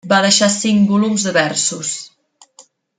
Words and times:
Va 0.11 0.19
deixar 0.25 0.47
cinc 0.53 0.89
volums 0.93 1.27
de 1.29 1.35
versos. 1.37 1.95